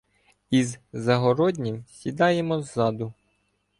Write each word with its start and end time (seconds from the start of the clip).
Із 0.49 0.79
Загороднім 0.93 1.85
сідаємо 1.89 2.61
ззаду. 2.61 3.13